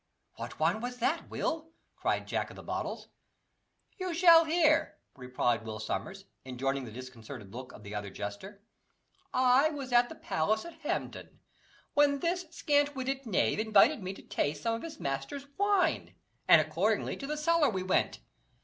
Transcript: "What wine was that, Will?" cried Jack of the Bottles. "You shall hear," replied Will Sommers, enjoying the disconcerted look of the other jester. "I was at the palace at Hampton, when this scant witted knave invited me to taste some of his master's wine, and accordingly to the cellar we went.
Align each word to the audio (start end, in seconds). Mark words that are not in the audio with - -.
"What 0.37 0.57
wine 0.59 0.81
was 0.81 0.97
that, 0.97 1.29
Will?" 1.29 1.73
cried 1.95 2.25
Jack 2.25 2.49
of 2.49 2.55
the 2.55 2.63
Bottles. 2.63 3.09
"You 3.99 4.15
shall 4.15 4.45
hear," 4.45 4.97
replied 5.15 5.63
Will 5.63 5.77
Sommers, 5.77 6.25
enjoying 6.43 6.85
the 6.85 6.91
disconcerted 6.91 7.53
look 7.53 7.71
of 7.71 7.83
the 7.83 7.93
other 7.93 8.09
jester. 8.09 8.63
"I 9.31 9.69
was 9.69 9.91
at 9.93 10.09
the 10.09 10.15
palace 10.15 10.65
at 10.65 10.81
Hampton, 10.81 11.39
when 11.93 12.17
this 12.17 12.47
scant 12.49 12.95
witted 12.95 13.27
knave 13.27 13.59
invited 13.59 14.01
me 14.01 14.11
to 14.15 14.23
taste 14.23 14.63
some 14.63 14.73
of 14.73 14.81
his 14.81 14.99
master's 14.99 15.45
wine, 15.55 16.15
and 16.47 16.59
accordingly 16.59 17.15
to 17.17 17.27
the 17.27 17.37
cellar 17.37 17.69
we 17.69 17.83
went. 17.83 18.21